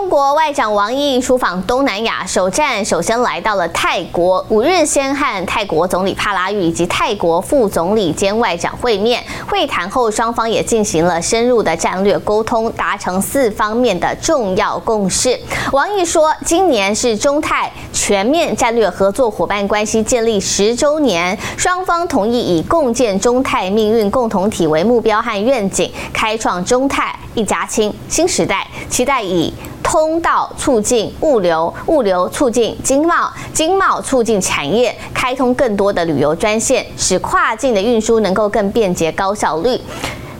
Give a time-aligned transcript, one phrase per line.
[0.00, 9.22] 中国外长王毅出访东南亚，首站首先来到了泰国，五日先和泰国总理帕拉育以及泰国副总理兼外长会面。
[9.46, 15.38] 会谈后，双方也进行了深入的战略沟通，达成四方面的重要共识。
[15.70, 29.52] 王毅说，今年是中泰全面战略合作伙伴关系建立十周年，双方同意以共建中泰命运共同体为目标和愿景，开创中泰一家亲新时代，期待以。
[29.90, 39.80] 通道促进物流，物流促进经贸，经贸促进产业，开通更多的旅游专线，使跨境的运输能够更便捷高效率，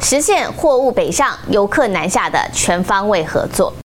[0.00, 3.72] 实现货物北上、游客南下的全方位合作。